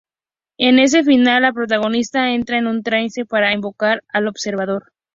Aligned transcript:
En 0.57 0.79
ese 0.79 1.03
final 1.03 1.43
la 1.43 1.53
protagonista 1.53 2.31
entra 2.31 2.57
en 2.57 2.65
un 2.65 2.81
trance 2.81 3.23
para 3.23 3.53
invocar 3.53 4.03
al 4.11 4.27
Observador. 4.27 4.93